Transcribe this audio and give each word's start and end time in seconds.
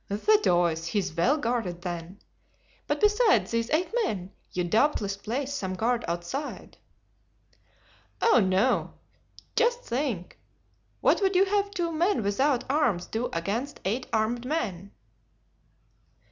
"The 0.07 0.39
deuce, 0.41 0.87
he 0.87 0.97
is 0.97 1.15
well 1.15 1.37
guarded, 1.37 1.83
then. 1.83 2.17
But 2.87 2.99
besides 2.99 3.51
these 3.51 3.69
eight 3.69 3.93
men, 4.03 4.31
you 4.51 4.63
doubtless 4.63 5.15
place 5.15 5.53
some 5.53 5.75
guard 5.75 6.03
outside?" 6.07 6.77
"Oh, 8.19 8.39
no! 8.39 8.95
Just 9.55 9.83
think. 9.83 10.39
What 11.01 11.21
would 11.21 11.35
you 11.35 11.45
have 11.45 11.69
two 11.69 11.91
men 11.91 12.23
without 12.23 12.63
arms 12.67 13.05
do 13.05 13.29
against 13.31 13.79
eight 13.85 14.07
armed 14.11 14.43
men?" 14.43 14.89